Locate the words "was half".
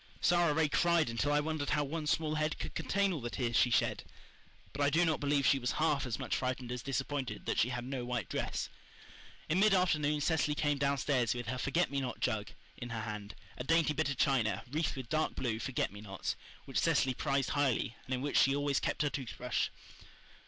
5.59-6.07